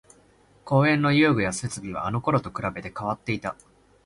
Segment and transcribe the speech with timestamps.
[0.65, 3.55] 公園の遊具や設備はあのころと比べて変わっていた